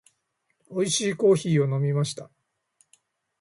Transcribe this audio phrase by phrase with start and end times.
[0.71, 2.31] 美味しいコーヒーを飲みました。